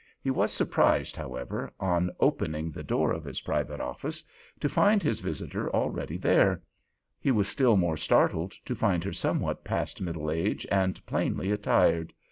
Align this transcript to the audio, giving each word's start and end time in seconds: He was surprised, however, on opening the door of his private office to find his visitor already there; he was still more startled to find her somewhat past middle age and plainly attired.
He 0.19 0.31
was 0.31 0.51
surprised, 0.51 1.15
however, 1.15 1.71
on 1.79 2.09
opening 2.19 2.71
the 2.71 2.81
door 2.81 3.11
of 3.11 3.23
his 3.23 3.41
private 3.41 3.79
office 3.79 4.23
to 4.59 4.67
find 4.67 5.03
his 5.03 5.19
visitor 5.19 5.69
already 5.75 6.17
there; 6.17 6.63
he 7.19 7.29
was 7.29 7.47
still 7.47 7.77
more 7.77 7.97
startled 7.97 8.53
to 8.65 8.73
find 8.73 9.03
her 9.03 9.13
somewhat 9.13 9.63
past 9.63 10.01
middle 10.01 10.31
age 10.31 10.65
and 10.71 11.05
plainly 11.05 11.51
attired. 11.51 12.13